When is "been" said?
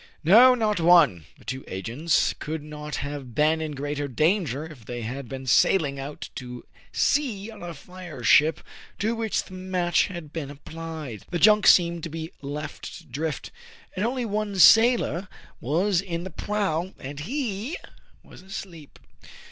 3.35-3.61, 5.29-5.45, 10.33-10.49